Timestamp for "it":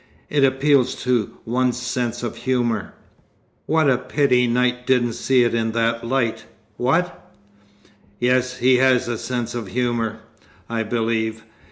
0.31-0.43, 5.43-5.53